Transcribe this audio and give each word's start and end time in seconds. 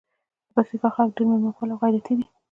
د 0.45 0.49
پکتیکا 0.55 0.89
خلګ 0.95 1.09
ډېر 1.15 1.27
میلمه 1.29 1.51
پاله 1.57 1.73
او 1.73 1.81
غیرتي 1.83 2.13
دي. 2.17 2.25